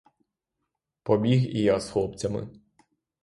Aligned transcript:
Побіг 1.03 1.41
і 1.55 1.61
я 1.63 1.79
з 1.79 1.89
хлопцями. 1.89 2.47